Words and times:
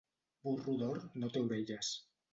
Burro 0.47 0.75
d'or 0.81 1.03
no 1.25 1.29
té 1.37 1.47
orelles. 1.49 1.97